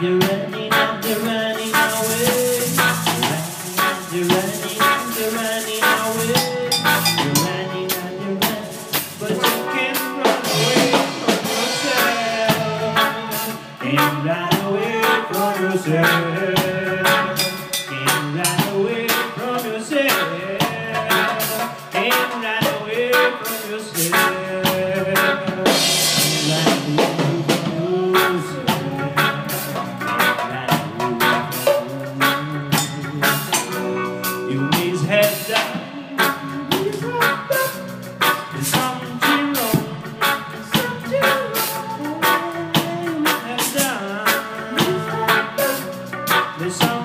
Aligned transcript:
you 0.00 0.27
This 46.58 46.97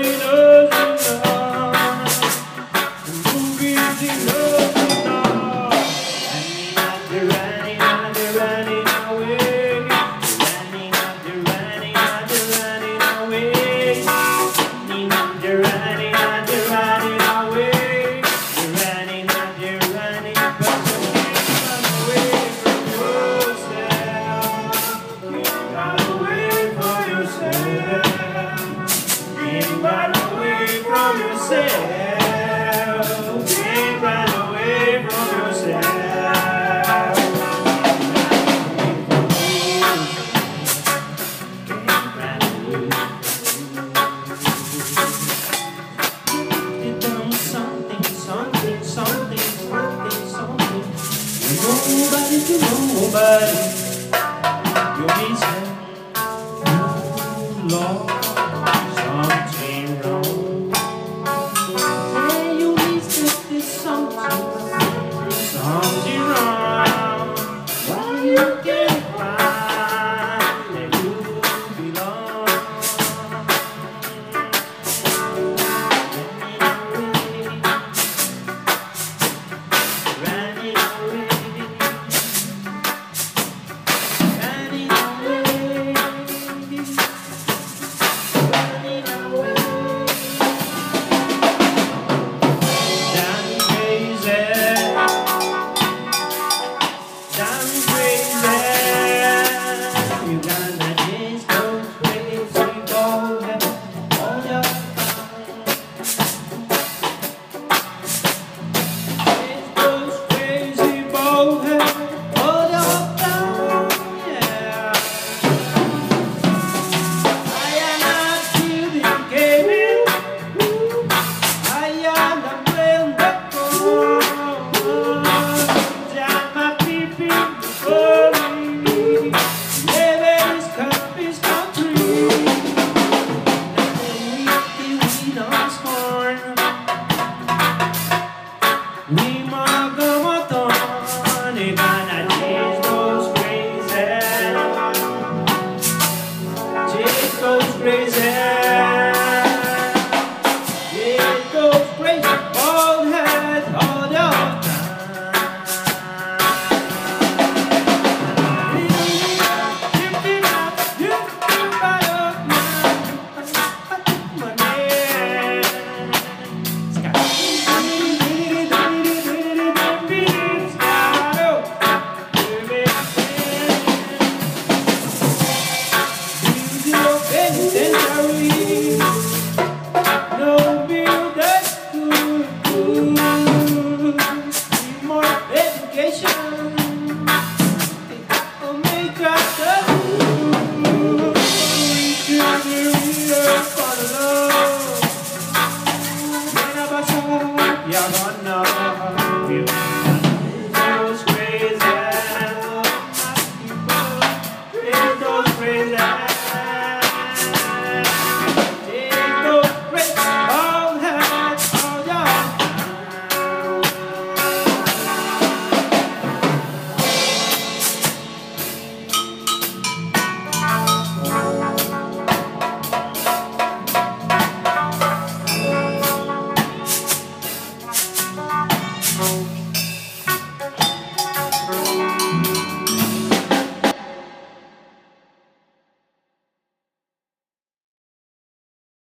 you 0.00 0.18
know. 0.18 0.37
you're 53.18 55.16
missing, 55.18 55.66
something 58.94 60.00
wrong 60.02 60.72
yeah 61.70 62.52
you 62.52 62.76
need 62.76 63.02
to 63.02 63.28
something 65.50 66.20
wrong 66.30 67.36
why 67.88 68.24
you 68.24 68.97